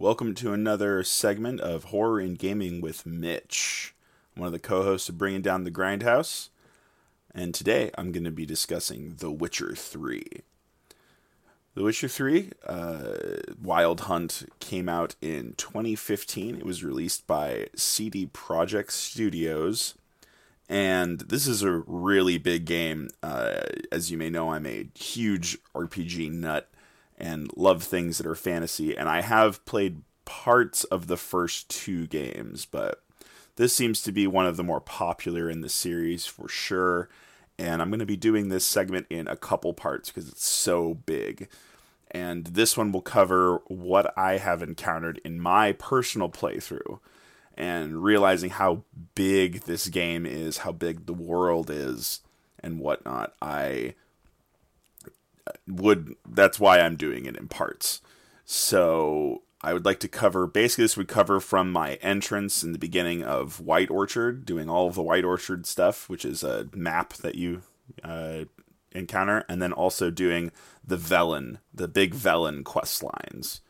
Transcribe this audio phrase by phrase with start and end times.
[0.00, 3.96] Welcome to another segment of Horror in Gaming with Mitch.
[4.36, 6.50] One of the co hosts of Bringing Down the Grindhouse,
[7.34, 10.22] and today I'm going to be discussing The Witcher 3.
[11.74, 13.14] The Witcher 3 uh,
[13.60, 16.58] Wild Hunt came out in 2015.
[16.58, 19.96] It was released by CD Projekt Studios.
[20.68, 23.08] And this is a really big game.
[23.20, 26.68] Uh, as you may know, I'm a huge RPG nut
[27.18, 28.96] and love things that are fantasy.
[28.96, 33.02] And I have played parts of the first two games, but
[33.56, 37.08] this seems to be one of the more popular in the series for sure.
[37.58, 40.94] And I'm going to be doing this segment in a couple parts because it's so
[40.94, 41.48] big.
[42.10, 47.00] And this one will cover what I have encountered in my personal playthrough
[47.56, 48.84] and realizing how
[49.16, 52.20] big this game is, how big the world is,
[52.60, 53.34] and whatnot.
[53.42, 53.94] I
[55.66, 58.00] would that's why I'm doing it in parts.
[58.44, 62.78] So I would like to cover basically this would cover from my entrance in the
[62.78, 67.14] beginning of White Orchard, doing all of the White Orchard stuff, which is a map
[67.14, 67.62] that you
[68.04, 68.44] uh,
[68.92, 70.52] encounter, and then also doing
[70.84, 73.60] the Velen, the big Velen quest lines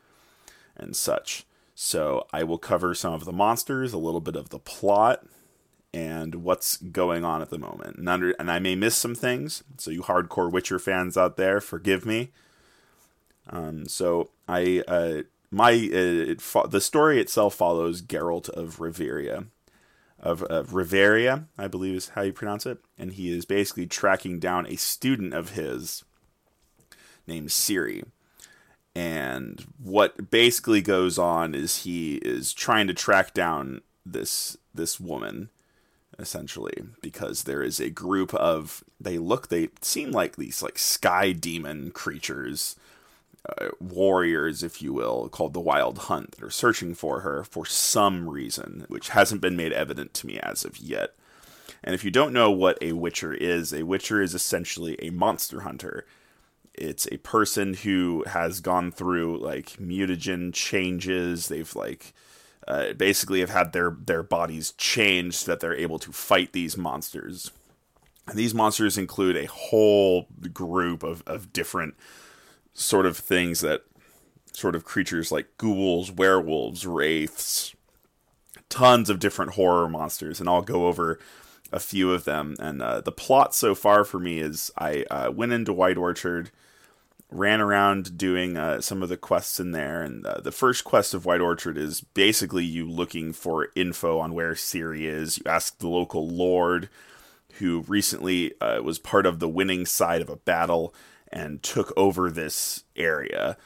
[0.76, 1.44] and such.
[1.74, 5.24] So I will cover some of the monsters, a little bit of the plot,
[5.92, 7.96] and what's going on at the moment.
[7.96, 11.60] And, under, and I may miss some things, so you hardcore Witcher fans out there,
[11.60, 12.30] forgive me.
[13.50, 19.46] Um, so I uh, my uh, fo- the story itself follows Geralt of Riveria,
[20.20, 24.38] of, of Riveria, I believe is how you pronounce it, and he is basically tracking
[24.38, 26.04] down a student of his
[27.26, 28.04] named Ciri.
[28.94, 35.50] And what basically goes on is he is trying to track down this this woman
[36.18, 41.30] essentially because there is a group of they look they seem like these like sky
[41.32, 42.74] demon creatures
[43.48, 47.64] uh, warriors if you will called the wild hunt that are searching for her for
[47.64, 51.14] some reason which hasn't been made evident to me as of yet.
[51.84, 55.60] And if you don't know what a witcher is a witcher is essentially a monster
[55.60, 56.04] hunter.
[56.74, 61.48] It's a person who has gone through like mutagen changes.
[61.48, 62.12] They've like
[62.68, 66.76] uh, basically have had their their bodies changed so that they're able to fight these
[66.76, 67.50] monsters.
[68.28, 71.94] And these monsters include a whole group of, of different
[72.74, 73.84] sort of things that
[74.52, 77.74] sort of creatures like ghouls, werewolves, wraiths,
[78.68, 81.18] tons of different horror monsters, and I'll go over
[81.72, 82.54] a few of them.
[82.58, 86.50] And uh, the plot so far for me is I uh, went into White Orchard
[87.30, 90.02] ran around doing uh, some of the quests in there.
[90.02, 94.34] And uh, the first quest of White Orchard is basically you looking for info on
[94.34, 95.38] where Ciri is.
[95.38, 96.88] You ask the local lord,
[97.58, 100.94] who recently uh, was part of the winning side of a battle
[101.30, 103.56] and took over this area.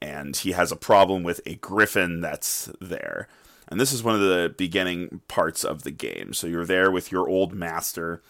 [0.00, 3.28] And he has a problem with a griffin that's there.
[3.68, 6.32] And this is one of the beginning parts of the game.
[6.32, 8.20] So you're there with your old master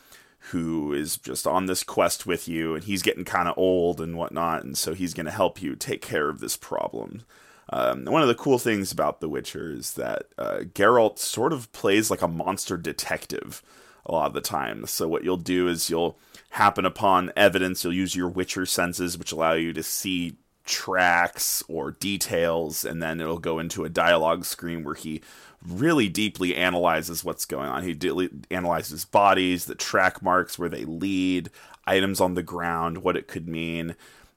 [0.51, 4.17] who is just on this quest with you, and he's getting kind of old and
[4.17, 7.23] whatnot, and so he's going to help you take care of this problem.
[7.71, 11.73] Um, one of the cool things about The Witcher is that uh, Geralt sort of
[11.73, 13.63] plays like a monster detective
[14.05, 14.85] a lot of the time.
[14.87, 16.19] So what you'll do is you'll
[16.51, 21.93] happen upon evidence, you'll use your Witcher senses, which allow you to see tracks or
[21.93, 25.23] details, and then it'll go into a dialogue screen where he
[25.67, 27.83] really deeply analyzes what's going on.
[27.83, 31.51] He de- analyzes bodies, the track marks where they lead,
[31.87, 33.97] items on the ground, what it could mean.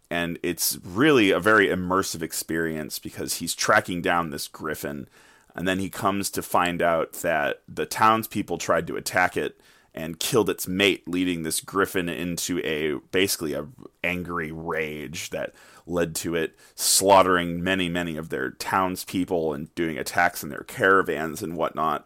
[0.09, 5.07] And it's really a very immersive experience because he's tracking down this griffin.
[5.55, 9.59] And then he comes to find out that the townspeople tried to attack it
[9.95, 13.65] and killed its mate, leading this griffin into a basically a
[14.03, 15.53] angry rage that
[15.87, 21.41] led to it slaughtering many, many of their townspeople and doing attacks in their caravans
[21.41, 22.05] and whatnot.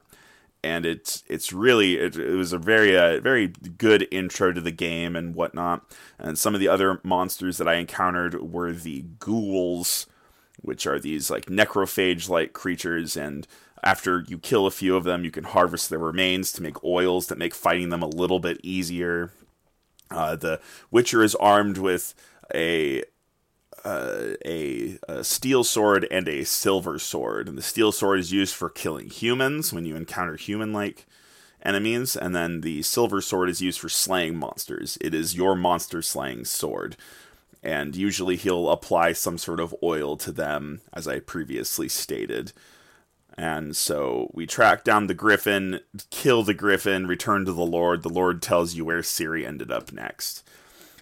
[0.64, 4.72] And it's it's really it, it was a very uh, very good intro to the
[4.72, 5.84] game and whatnot.
[6.20, 10.06] And some of the other monsters that I encountered were the ghouls,
[10.62, 13.48] which are these like necrophage like creatures and
[13.84, 17.28] after you kill a few of them, you can harvest their remains to make oils
[17.28, 19.32] that make fighting them a little bit easier.
[20.12, 20.60] Uh, the
[20.92, 22.14] Witcher is armed with
[22.54, 23.04] a
[23.86, 27.48] uh, a, a, steel sword and a silver sword.
[27.48, 31.06] And the steel sword is used for killing humans when you encounter human like
[31.62, 34.98] enemies, and then the silver sword is used for slaying monsters.
[35.02, 36.98] It is your monster slaying sword.
[37.62, 42.54] And usually he'll apply some sort of oil to them, as I previously stated.
[43.40, 48.04] And so we track down the griffin, kill the griffin, return to the Lord.
[48.04, 50.44] The Lord tells you where Ciri ended up next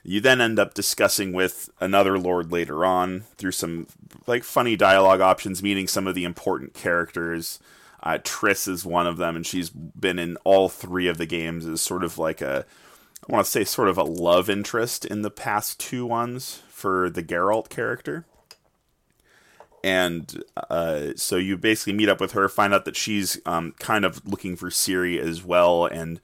[0.04, 3.88] You then end up discussing with another lord later on through some
[4.28, 7.60] like funny dialogue options, meeting some of the important characters.
[8.04, 11.66] Uh, Triss is one of them, and she's been in all three of the games
[11.66, 12.68] as sort of like a,
[13.28, 17.10] I want to say, sort of a love interest in the past two ones for
[17.10, 18.28] the Geralt character.
[19.84, 24.06] And uh, so you basically meet up with her, find out that she's um, kind
[24.06, 26.20] of looking for Ciri as well, and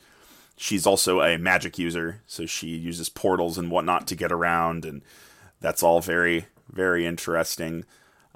[0.57, 5.01] she's also a magic user, so she uses portals and whatnot to get around, and
[5.61, 7.85] that's all very, very interesting.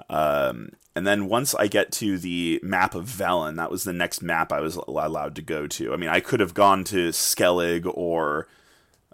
[0.08, 4.22] Um, and then once I get to the map of Velen, that was the next
[4.22, 5.92] map I was allowed to go to.
[5.92, 8.48] I mean, I could have gone to Skellig or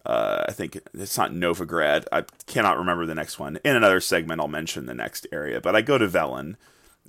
[0.07, 2.07] uh, I think it's not Novigrad.
[2.13, 3.59] I cannot remember the next one.
[3.65, 5.61] In another segment, I'll mention the next area.
[5.61, 6.57] But I go to Velen,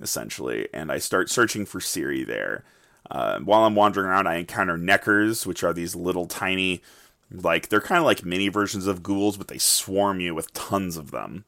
[0.00, 2.64] essentially, and I start searching for Ciri there.
[3.10, 6.82] Uh, while I'm wandering around, I encounter Nekkers, which are these little tiny,
[7.30, 10.96] like, they're kind of like mini versions of ghouls, but they swarm you with tons
[10.96, 11.44] of them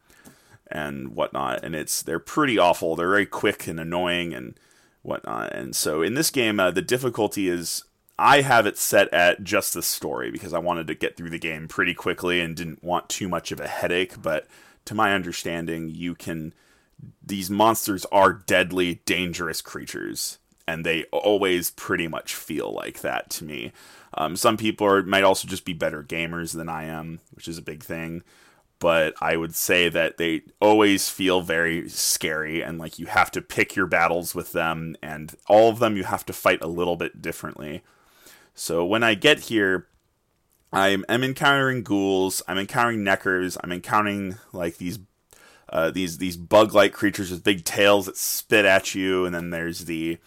[0.71, 1.65] and whatnot.
[1.65, 2.95] And it's they're pretty awful.
[2.95, 4.55] They're very quick and annoying and
[5.03, 5.53] whatnot.
[5.53, 7.85] And so in this game, uh, the difficulty is
[8.19, 11.39] I have it set at just the story because I wanted to get through the
[11.39, 14.21] game pretty quickly and didn't want too much of a headache.
[14.21, 14.47] But
[14.87, 16.53] to my understanding, you can
[17.25, 23.45] these monsters are deadly, dangerous creatures, and they always pretty much feel like that to
[23.45, 23.73] me.
[24.15, 27.59] Um, some people are, might also just be better gamers than I am, which is
[27.59, 28.25] a big thing
[28.79, 33.43] but I would say that they always feel very scary and like you have to
[33.43, 36.97] pick your battles with them and all of them you have to fight a little
[36.97, 37.83] bit differently.
[38.59, 39.87] So when I get here,
[40.73, 44.99] I'm, encountering ghouls, I'm encountering nekkers, I'm encountering like these
[45.71, 49.85] uh, these these bug-like creatures with big tails that spit at you, and then there's
[49.85, 50.19] the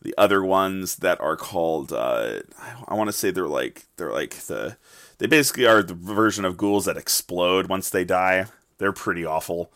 [0.00, 2.40] the other ones that are called uh,
[2.86, 4.76] I want to say they're like they're like the
[5.18, 8.46] they basically are the version of ghouls that explode once they die.
[8.78, 9.72] They're pretty awful.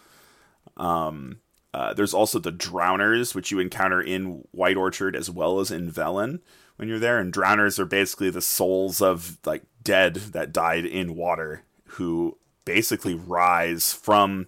[0.76, 1.38] Um,
[1.74, 5.90] uh, there's also the drowners, which you encounter in White Orchard as well as in
[5.90, 6.40] Velen
[6.80, 7.18] when you're there.
[7.18, 13.14] And drowners are basically the souls of like dead that died in water, who basically
[13.14, 14.46] rise from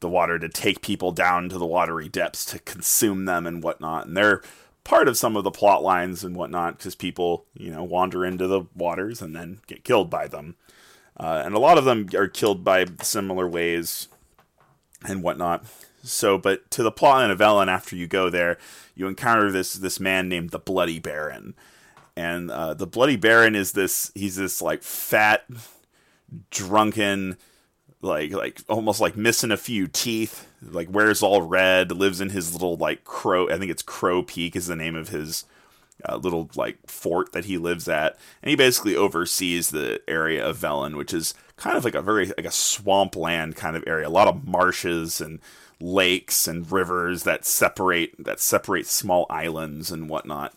[0.00, 4.06] the water to take people down to the watery depths to consume them and whatnot.
[4.06, 4.42] And they're
[4.84, 8.46] part of some of the plot lines and whatnot because people, you know, wander into
[8.46, 10.56] the waters and then get killed by them.
[11.18, 14.08] Uh, and a lot of them are killed by similar ways
[15.06, 15.64] and whatnot.
[16.02, 18.58] So, but to the plot of Velen, after you go there,
[18.94, 21.54] you encounter this this man named the Bloody Baron,
[22.16, 25.44] and uh, the Bloody Baron is this he's this like fat,
[26.50, 27.36] drunken
[28.02, 32.52] like like almost like missing a few teeth like wears all red lives in his
[32.52, 35.46] little like crow i think it's crow peak is the name of his
[36.08, 38.18] uh, little like fort that he lives at.
[38.42, 42.26] And he basically oversees the area of velen which is kind of like a very
[42.26, 44.08] like a swampland kind of area.
[44.08, 45.40] A lot of marshes and
[45.80, 50.54] lakes and rivers that separate that separate small islands and whatnot.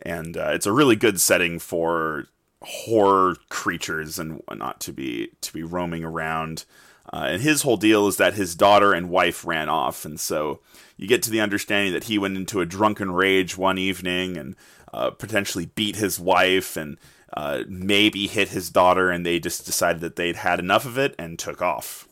[0.00, 2.26] And uh, it's a really good setting for
[2.62, 6.64] horror creatures and whatnot to be to be roaming around.
[7.12, 10.60] Uh, and his whole deal is that his daughter and wife ran off, and so
[10.96, 14.54] you get to the understanding that he went into a drunken rage one evening and
[14.94, 16.96] uh, potentially beat his wife and
[17.34, 21.14] uh, maybe hit his daughter, and they just decided that they'd had enough of it
[21.18, 22.08] and took off.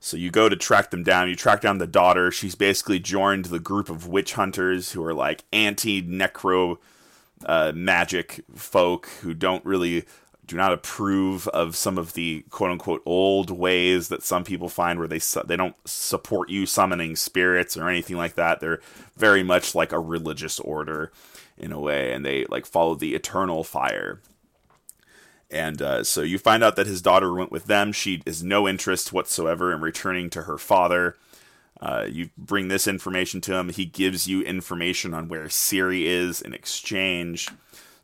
[0.00, 1.28] So you go to track them down.
[1.28, 2.32] You track down the daughter.
[2.32, 6.78] She's basically joined the group of witch hunters who are like anti necro
[7.46, 10.04] uh, magic folk who don't really
[10.44, 14.98] do not approve of some of the quote unquote old ways that some people find
[14.98, 18.60] where they su- they don't support you summoning spirits or anything like that.
[18.60, 18.80] They're
[19.16, 21.12] very much like a religious order
[21.56, 24.20] in a way, and they like follow the eternal fire.
[25.52, 27.92] And uh, so you find out that his daughter went with them.
[27.92, 31.16] She has no interest whatsoever in returning to her father.
[31.80, 33.68] Uh, you bring this information to him.
[33.68, 37.48] He gives you information on where Ciri is in exchange.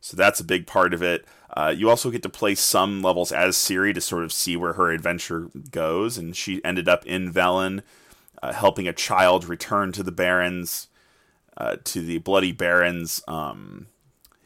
[0.00, 1.24] So that's a big part of it.
[1.56, 4.74] Uh, you also get to play some levels as Ciri to sort of see where
[4.74, 6.18] her adventure goes.
[6.18, 7.82] And she ended up in Velen,
[8.42, 10.88] uh, helping a child return to the Barrens,
[11.56, 13.86] uh, to the Bloody Baron's, um,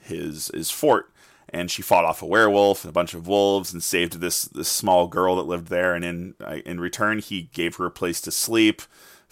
[0.00, 1.11] his his fort.
[1.48, 4.68] And she fought off a werewolf and a bunch of wolves and saved this this
[4.68, 5.94] small girl that lived there.
[5.94, 8.82] And in uh, in return, he gave her a place to sleep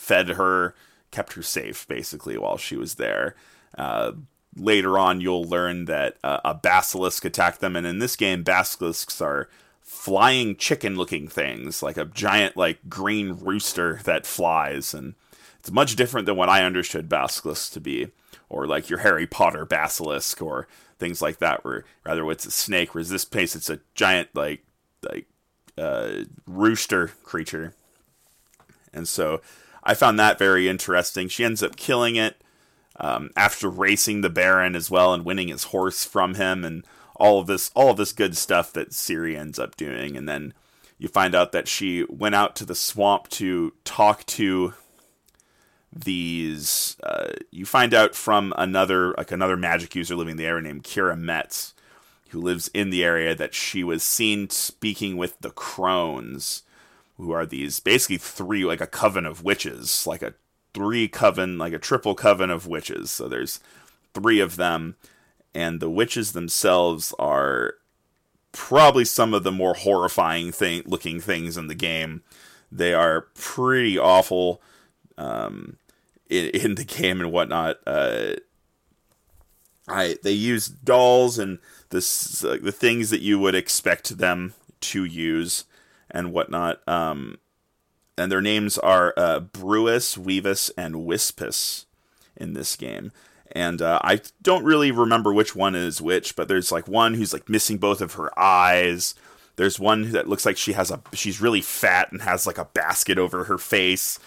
[0.01, 0.75] fed her,
[1.11, 3.37] kept her safe basically while she was there.
[3.77, 4.13] Uh,
[4.57, 9.21] later on, you'll learn that uh, a basilisk attacked them, and in this game, basilisks
[9.21, 9.49] are
[9.83, 15.15] flying chicken-looking things, like a giant like green rooster that flies, and
[15.61, 18.09] it's much different than what I understood basilisk to be,
[18.49, 20.67] or like your Harry Potter basilisk, or
[20.99, 21.65] things like that.
[21.65, 24.65] Where rather it's a snake, whereas this case it's a giant like
[25.03, 25.27] like
[25.77, 27.75] uh, rooster creature.
[28.93, 29.43] And so
[29.85, 31.29] I found that very interesting.
[31.29, 32.43] She ends up killing it
[32.99, 36.85] um, after racing the Baron as well and winning his horse from him and
[37.17, 40.17] all of this all of this good stuff that Ciri ends up doing.
[40.17, 40.55] And then
[40.99, 44.73] you find out that she went out to the swamp to talk to
[45.93, 50.63] these uh, you find out from another like another magic user living in the area
[50.63, 51.75] named Keira Metz
[52.31, 56.63] who lives in the area that she was seen speaking with the crones
[57.17, 60.35] who are these basically three like a coven of witches like a
[60.73, 63.11] three coven like a triple coven of witches.
[63.11, 63.59] So there's
[64.15, 64.97] three of them
[65.55, 67.75] and the witches themselves are
[68.53, 72.23] probably some of the more horrifying thing looking things in the game.
[72.71, 74.63] They are pretty awful
[75.19, 75.77] um,
[76.29, 77.79] in, in the game and whatnot.
[77.87, 78.35] Uh,
[79.89, 81.59] I they use dolls and
[81.91, 85.65] this uh, the things that you would expect them to use
[86.11, 86.87] and whatnot.
[86.89, 87.39] Um,
[88.17, 91.87] and their names are uh, Brewess, Weavess, and Whispess
[92.37, 93.13] in this game.
[93.53, 97.33] And uh, I don't really remember which one is which, but there's like one who's
[97.33, 99.15] like missing both of her eyes.
[99.57, 102.67] There's one that looks like she has a she's really fat and has like a
[102.67, 104.19] basket over her face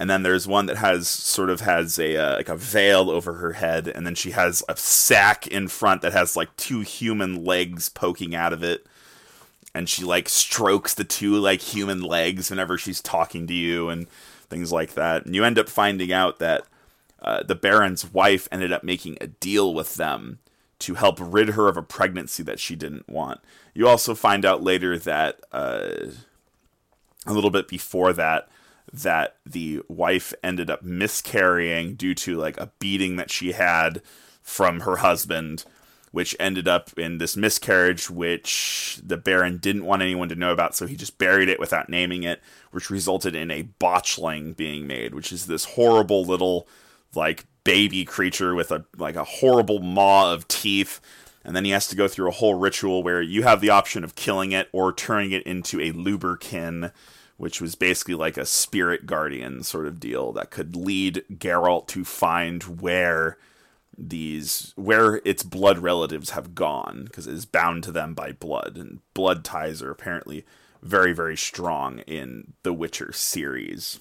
[0.00, 3.34] and then there's one that has sort of has a uh, like a veil over
[3.34, 7.44] her head and then she has a sack in front that has like two human
[7.44, 8.86] legs poking out of it.
[9.74, 14.08] And she like strokes the two like human legs whenever she's talking to you and
[14.48, 15.26] things like that.
[15.26, 16.64] And you end up finding out that
[17.20, 20.38] uh, the baron's wife ended up making a deal with them
[20.78, 23.40] to help rid her of a pregnancy that she didn't want.
[23.74, 25.90] You also find out later that uh,
[27.26, 28.48] a little bit before that
[28.92, 34.02] that the wife ended up miscarrying due to like a beating that she had
[34.42, 35.64] from her husband
[36.12, 40.74] which ended up in this miscarriage which the baron didn't want anyone to know about
[40.74, 42.40] so he just buried it without naming it
[42.72, 46.66] which resulted in a botchling being made which is this horrible little
[47.14, 51.00] like baby creature with a like a horrible maw of teeth
[51.44, 54.04] and then he has to go through a whole ritual where you have the option
[54.04, 56.92] of killing it or turning it into a lubberkin
[57.40, 62.04] which was basically like a spirit guardian sort of deal that could lead Geralt to
[62.04, 63.38] find where
[63.96, 68.76] these where its blood relatives have gone because it is bound to them by blood
[68.76, 70.44] and blood ties are apparently
[70.82, 74.00] very very strong in the Witcher series.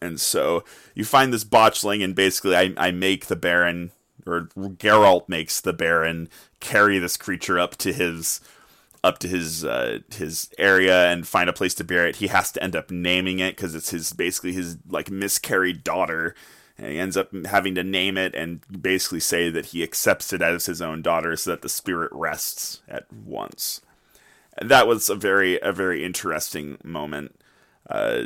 [0.00, 0.62] And so
[0.94, 3.90] you find this botchling and basically I, I make the Baron
[4.24, 6.28] or Geralt makes the Baron
[6.60, 8.40] carry this creature up to his
[9.02, 12.16] up to his uh, his area and find a place to bury it.
[12.16, 16.34] He has to end up naming it because it's his basically his like miscarried daughter,
[16.76, 20.42] and he ends up having to name it and basically say that he accepts it
[20.42, 23.80] as his own daughter, so that the spirit rests at once.
[24.58, 27.40] And that was a very a very interesting moment.
[27.88, 28.22] Uh,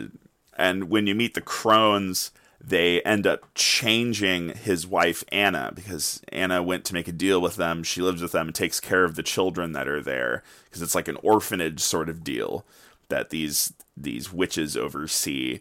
[0.56, 2.30] and when you meet the crones
[2.66, 7.56] they end up changing his wife Anna because Anna went to make a deal with
[7.56, 7.83] them.
[7.83, 10.94] She lives with them and takes care of the children that are there because it's
[10.94, 12.64] like an orphanage sort of deal
[13.09, 15.61] that these these witches oversee.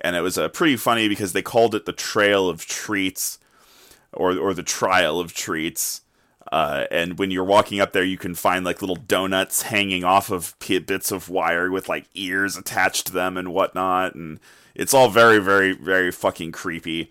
[0.00, 3.38] And it was uh, pretty funny because they called it the Trail of Treats
[4.12, 6.02] or or the Trial of Treats.
[6.52, 10.30] Uh, and when you're walking up there, you can find like little donuts hanging off
[10.30, 10.54] of
[10.84, 14.14] bits of wire with like ears attached to them and whatnot.
[14.14, 14.38] And
[14.74, 17.10] it's all very, very, very fucking creepy.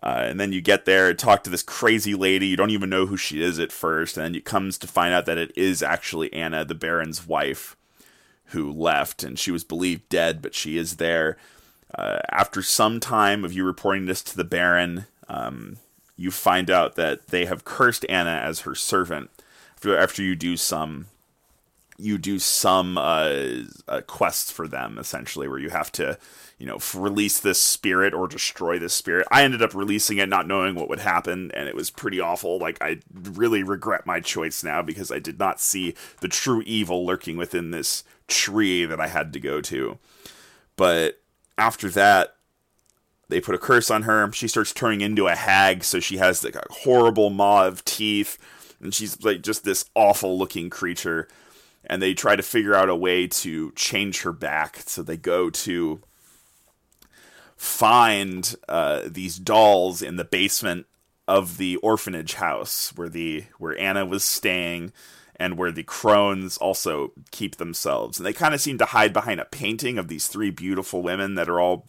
[0.00, 2.46] Uh, and then you get there and talk to this crazy lady.
[2.46, 5.12] You don't even know who she is at first, and then it comes to find
[5.12, 7.76] out that it is actually Anna, the Baron's wife,
[8.46, 11.36] who left, and she was believed dead, but she is there.
[11.92, 15.78] Uh, after some time of you reporting this to the Baron, um,
[16.18, 19.30] you find out that they have cursed Anna as her servant.
[19.76, 21.06] After, after you do some
[22.00, 23.34] you do some uh,
[23.88, 26.16] uh, quests for them essentially where you have to
[26.56, 29.26] you know release this spirit or destroy this spirit.
[29.30, 32.58] I ended up releasing it not knowing what would happen and it was pretty awful.
[32.58, 37.06] Like i really regret my choice now because i did not see the true evil
[37.06, 39.98] lurking within this tree that i had to go to.
[40.76, 41.20] But
[41.56, 42.36] after that
[43.28, 46.42] they put a curse on her she starts turning into a hag so she has
[46.42, 48.38] like a horrible maw of teeth
[48.80, 51.28] and she's like just this awful looking creature
[51.88, 54.82] and they try to figure out a way to change her back.
[54.86, 56.00] So they go to
[57.56, 60.86] find uh, these dolls in the basement
[61.26, 64.92] of the orphanage house where the where Anna was staying
[65.38, 68.18] and where the crones also keep themselves.
[68.18, 71.36] And they kind of seem to hide behind a painting of these three beautiful women
[71.36, 71.86] that are all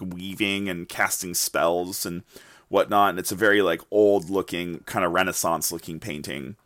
[0.00, 2.22] weaving and casting spells and
[2.68, 3.10] whatnot.
[3.10, 6.56] And it's a very like old looking, kind of Renaissance looking painting.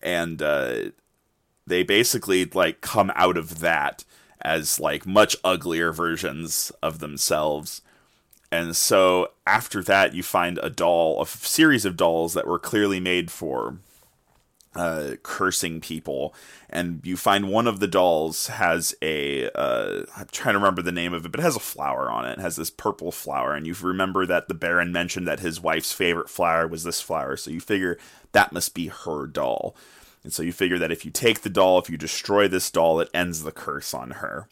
[0.00, 0.90] And uh,
[1.66, 4.04] they basically like come out of that
[4.40, 7.82] as like much uglier versions of themselves.
[8.52, 13.00] And so after that, you find a doll, a series of dolls that were clearly
[13.00, 13.78] made for
[14.74, 16.34] uh, cursing people,
[16.68, 20.92] and you find one of the dolls has a uh, I'm trying to remember the
[20.92, 22.38] name of it, but it has a flower on it.
[22.38, 22.40] it.
[22.40, 26.30] has this purple flower, and you remember that the Baron mentioned that his wife's favorite
[26.30, 27.98] flower was this flower, so you figure
[28.32, 29.76] that must be her doll.
[30.22, 32.98] And so you figure that if you take the doll, if you destroy this doll,
[32.98, 34.48] it ends the curse on her.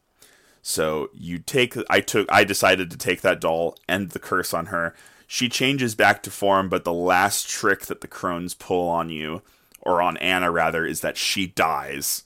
[0.60, 4.66] So you take I took I decided to take that doll, end the curse on
[4.66, 4.94] her.
[5.26, 9.42] She changes back to form, but the last trick that the crones pull on you
[9.82, 12.24] or on Anna rather, is that she dies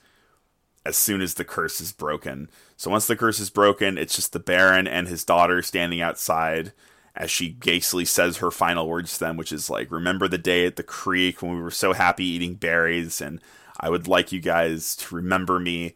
[0.84, 2.48] as soon as the curse is broken.
[2.76, 6.72] So once the curse is broken, it's just the Baron and his daughter standing outside
[7.16, 10.66] as she basically says her final words to them, which is like, Remember the day
[10.66, 13.40] at the creek when we were so happy eating berries, and
[13.80, 15.94] I would like you guys to remember me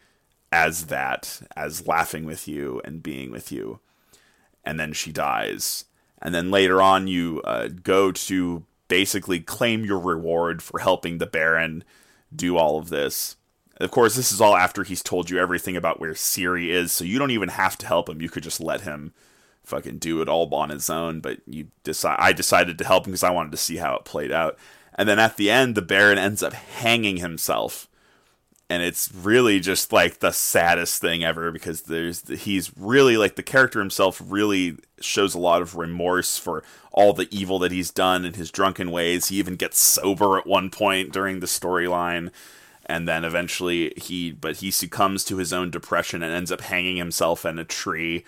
[0.50, 3.80] as that, as laughing with you and being with you.
[4.64, 5.84] And then she dies.
[6.20, 11.26] And then later on, you uh, go to basically claim your reward for helping the
[11.26, 11.84] Baron
[12.34, 13.36] do all of this.
[13.78, 17.04] Of course, this is all after he's told you everything about where Ciri is, so
[17.04, 18.20] you don't even have to help him.
[18.20, 19.14] You could just let him
[19.64, 21.20] fucking do it all on his own.
[21.20, 24.04] But you decide, I decided to help him because I wanted to see how it
[24.04, 24.58] played out.
[24.96, 27.88] And then at the end, the Baron ends up hanging himself
[28.70, 33.42] and it's really just like the saddest thing ever because there's he's really like the
[33.42, 36.62] character himself really shows a lot of remorse for
[36.92, 39.26] all the evil that he's done in his drunken ways.
[39.26, 42.30] He even gets sober at one point during the storyline
[42.86, 46.96] and then eventually he but he succumbs to his own depression and ends up hanging
[46.96, 48.24] himself in a tree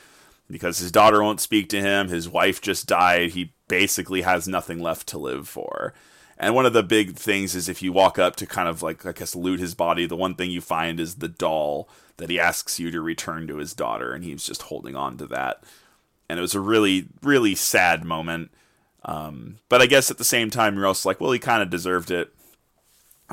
[0.51, 2.09] because his daughter won't speak to him.
[2.09, 3.31] His wife just died.
[3.31, 5.95] He basically has nothing left to live for
[6.43, 9.07] and one of the big things is if you walk up to kind of like
[9.07, 12.41] I guess loot his body, the one thing you find is the doll that he
[12.41, 15.63] asks you to return to his daughter, and he's just holding on to that.
[16.29, 18.51] And it was a really, really sad moment.
[19.05, 21.71] Um, but I guess at the same time, you're also like, well, he kind of
[21.71, 22.33] deserved it.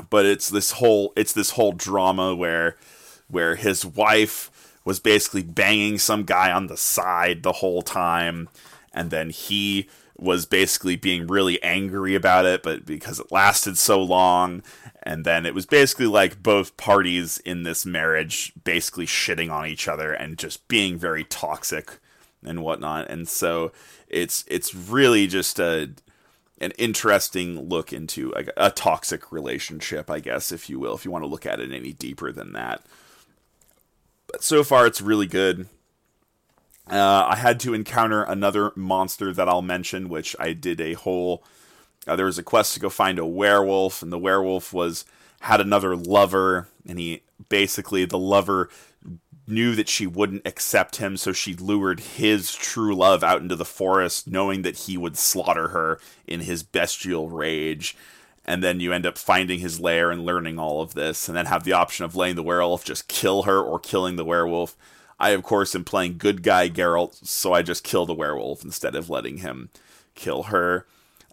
[0.08, 2.76] But it's this whole, it's this whole drama where,
[3.28, 8.48] where his wife was basically banging some guy on the side the whole time,
[8.94, 9.88] and then he
[10.20, 14.62] was basically being really angry about it, but because it lasted so long,
[15.02, 19.88] and then it was basically like both parties in this marriage basically shitting on each
[19.88, 21.98] other and just being very toxic
[22.44, 23.10] and whatnot.
[23.10, 23.72] And so
[24.08, 25.90] it's it's really just a
[26.60, 31.10] an interesting look into a, a toxic relationship, I guess, if you will, if you
[31.10, 32.82] want to look at it any deeper than that.
[34.26, 35.66] But so far, it's really good.
[36.88, 41.44] Uh, I had to encounter another monster that I'll mention, which I did a whole.
[42.06, 45.04] Uh, there was a quest to go find a werewolf, and the werewolf was
[45.40, 48.68] had another lover, and he basically the lover
[49.46, 53.64] knew that she wouldn't accept him, so she lured his true love out into the
[53.64, 57.96] forest, knowing that he would slaughter her in his bestial rage.
[58.44, 61.46] And then you end up finding his lair and learning all of this, and then
[61.46, 64.76] have the option of letting the werewolf just kill her or killing the werewolf.
[65.20, 68.94] I, of course, am playing good guy Geralt, so I just kill the werewolf instead
[68.94, 69.68] of letting him
[70.14, 70.86] kill her.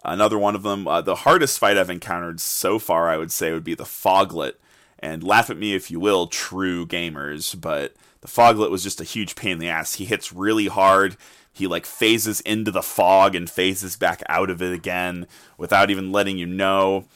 [0.04, 3.50] Another one of them, uh, the hardest fight I've encountered so far, I would say,
[3.50, 4.54] would be the Foglet.
[4.98, 9.04] And laugh at me if you will, true gamers, but the Foglet was just a
[9.04, 9.94] huge pain in the ass.
[9.94, 11.16] He hits really hard.
[11.52, 16.12] He like phases into the fog and phases back out of it again without even
[16.12, 17.06] letting you know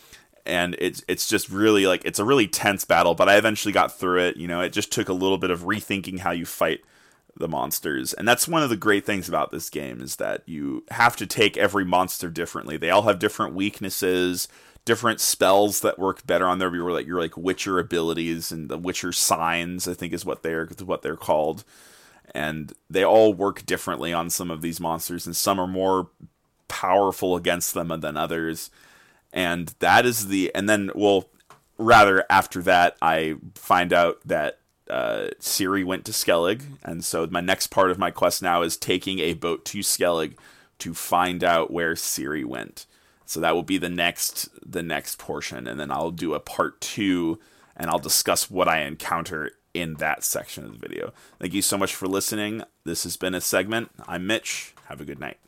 [0.44, 3.96] and it's it's just really like it's a really tense battle but i eventually got
[3.96, 6.81] through it you know it just took a little bit of rethinking how you fight
[7.37, 10.85] the monsters and that's one of the great things about this game is that you
[10.90, 12.76] have to take every monster differently.
[12.76, 14.48] They all have different weaknesses
[14.85, 18.78] different spells that work better on their your like your like witcher abilities and the
[18.78, 21.64] witcher signs i think is what they're what they're called
[22.35, 26.09] and they all work differently on some of these monsters and some are more
[26.68, 28.70] powerful against them than others
[29.33, 31.29] and that is the and then well
[31.79, 34.59] rather after that i find out that
[34.90, 38.77] uh, Ciri went to Skellig, and so my next part of my quest now is
[38.77, 40.35] taking a boat to Skellig
[40.81, 42.87] to find out where Ciri went.
[43.25, 46.81] So that will be the next the next portion, and then I'll do a part
[46.81, 47.38] two,
[47.75, 51.14] and I'll discuss what I encounter in that section of the video.
[51.38, 52.62] Thank you so much for listening.
[52.85, 53.90] This has been a segment.
[54.07, 54.75] I'm Mitch.
[54.88, 55.38] Have a good night.